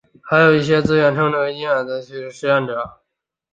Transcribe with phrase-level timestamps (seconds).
[0.23, 3.01] 还有一些人自愿成为基础医学和生物学实验的受实验者。